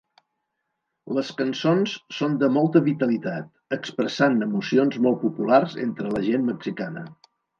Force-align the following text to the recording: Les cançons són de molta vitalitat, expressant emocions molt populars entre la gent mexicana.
Les 1.17 1.27
cançons 1.41 1.91
són 2.19 2.37
de 2.43 2.49
molta 2.55 2.81
vitalitat, 2.87 3.51
expressant 3.79 4.41
emocions 4.47 4.99
molt 5.09 5.23
populars 5.27 5.77
entre 5.87 6.15
la 6.17 6.25
gent 6.31 6.49
mexicana. 6.51 7.05